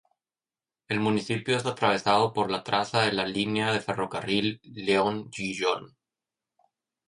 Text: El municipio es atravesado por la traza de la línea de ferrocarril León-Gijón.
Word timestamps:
El 0.87 0.99
municipio 0.99 1.55
es 1.55 1.63
atravesado 1.67 2.33
por 2.33 2.49
la 2.49 2.63
traza 2.63 3.03
de 3.03 3.11
la 3.11 3.23
línea 3.27 3.71
de 3.71 3.81
ferrocarril 3.81 4.59
León-Gijón. 4.63 5.95